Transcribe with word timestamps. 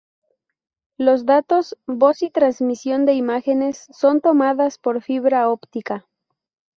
Los 0.97 1.27
datos, 1.27 1.77
voz 1.85 2.23
y 2.23 2.31
transmisión 2.31 3.05
de 3.05 3.13
imágenes 3.13 3.85
son 3.91 4.19
tomadas 4.19 4.79
por 4.79 4.99
fibra 5.03 5.47
óptica. 5.47 6.07